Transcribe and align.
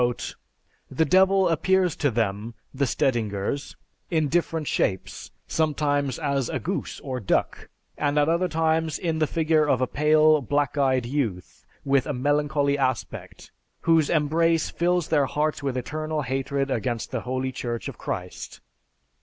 He 0.01 0.03
wrote, 0.05 0.35
"The 0.89 1.05
Devil 1.05 1.47
appears 1.47 1.95
to 1.97 2.09
them 2.09 2.55
(the 2.73 2.87
Stedingers) 2.87 3.75
in 4.09 4.29
different 4.29 4.65
shapes, 4.67 5.29
sometimes 5.47 6.17
as 6.17 6.49
a 6.49 6.57
goose 6.57 6.99
or 7.01 7.19
duck, 7.19 7.69
and 7.99 8.17
at 8.17 8.27
other 8.27 8.47
times 8.47 8.97
in 8.97 9.19
the 9.19 9.27
figure 9.27 9.69
of 9.69 9.79
a 9.79 9.85
pale, 9.85 10.41
black 10.41 10.75
eyed 10.75 11.05
youth, 11.05 11.67
with 11.85 12.07
a 12.07 12.13
melancholy 12.13 12.79
aspect, 12.79 13.51
whose 13.81 14.09
embrace 14.09 14.71
fills 14.71 15.09
their 15.09 15.27
hearts 15.27 15.61
with 15.61 15.77
eternal 15.77 16.23
hatred 16.23 16.71
against 16.71 17.11
the 17.11 17.21
Holy 17.21 17.51
Church 17.51 17.87
of 17.87 17.99
Christ. 17.99 18.59